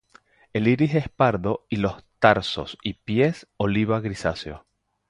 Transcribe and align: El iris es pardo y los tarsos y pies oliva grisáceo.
El 0.51 0.67
iris 0.67 0.95
es 0.95 1.09
pardo 1.09 1.67
y 1.69 1.75
los 1.75 2.03
tarsos 2.17 2.75
y 2.81 2.95
pies 2.95 3.45
oliva 3.57 3.99
grisáceo. 4.01 4.65